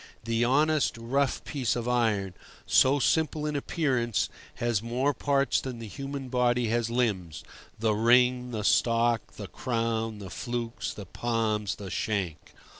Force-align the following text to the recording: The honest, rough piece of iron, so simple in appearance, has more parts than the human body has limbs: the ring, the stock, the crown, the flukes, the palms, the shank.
The 0.23 0.43
honest, 0.43 0.97
rough 0.97 1.45
piece 1.45 1.75
of 1.75 1.87
iron, 1.87 2.33
so 2.65 2.97
simple 2.97 3.45
in 3.45 3.55
appearance, 3.55 4.29
has 4.55 4.81
more 4.81 5.13
parts 5.13 5.61
than 5.61 5.77
the 5.77 5.85
human 5.87 6.27
body 6.27 6.69
has 6.69 6.89
limbs: 6.89 7.43
the 7.77 7.93
ring, 7.93 8.49
the 8.49 8.63
stock, 8.63 9.33
the 9.33 9.47
crown, 9.47 10.17
the 10.17 10.31
flukes, 10.31 10.91
the 10.91 11.05
palms, 11.05 11.75
the 11.75 11.91
shank. 11.91 12.55